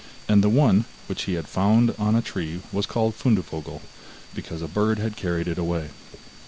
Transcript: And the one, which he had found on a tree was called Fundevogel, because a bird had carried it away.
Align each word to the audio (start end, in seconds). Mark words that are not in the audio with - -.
And 0.27 0.43
the 0.43 0.49
one, 0.49 0.85
which 1.05 1.25
he 1.25 1.35
had 1.35 1.47
found 1.47 1.93
on 1.99 2.15
a 2.15 2.23
tree 2.23 2.61
was 2.71 2.87
called 2.87 3.13
Fundevogel, 3.13 3.83
because 4.33 4.63
a 4.63 4.67
bird 4.67 4.97
had 4.97 5.15
carried 5.15 5.47
it 5.47 5.59
away. 5.59 5.91